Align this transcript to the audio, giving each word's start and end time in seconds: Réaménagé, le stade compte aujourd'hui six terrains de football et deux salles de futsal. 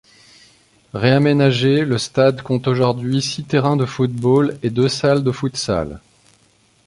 Réaménagé, 0.95 1.85
le 1.85 1.99
stade 1.99 2.41
compte 2.41 2.67
aujourd'hui 2.67 3.21
six 3.21 3.43
terrains 3.43 3.77
de 3.77 3.85
football 3.85 4.57
et 4.63 4.71
deux 4.71 4.89
salles 4.89 5.23
de 5.23 5.31
futsal. 5.31 5.99